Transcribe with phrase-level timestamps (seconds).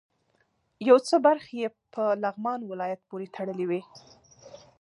[0.89, 3.81] یو څه برخې یې په لغمان ولایت پورې تړلې وې.